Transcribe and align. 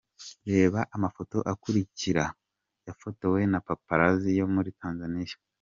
Reba 0.51 0.79
amafoto 0.95 1.37
akurikira 1.51 2.23
yafotowe 2.87 3.39
na 3.51 3.59
Paparazzi 3.67 4.29
yo 4.39 4.45
muri 4.53 4.69
Tanzania:. 4.81 5.35